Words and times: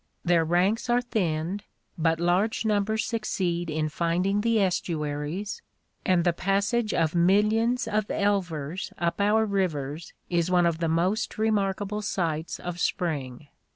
Their 0.25 0.43
ranks 0.43 0.89
are 0.89 0.99
thinned, 1.03 1.63
but 1.95 2.19
large 2.19 2.65
numbers 2.65 3.05
succeed 3.05 3.69
in 3.69 3.87
finding 3.87 4.41
the 4.41 4.59
estuaries, 4.59 5.61
and 6.03 6.23
the 6.23 6.33
passage 6.33 6.91
of 6.91 7.13
millions 7.13 7.87
of 7.87 8.07
elvers 8.07 8.91
up 8.97 9.21
our 9.21 9.45
rivers 9.45 10.13
is 10.27 10.49
one 10.49 10.65
of 10.65 10.79
the 10.79 10.89
most 10.89 11.37
remarkable 11.37 12.01
sights 12.01 12.59
of 12.59 12.79
Spring. 12.79 13.49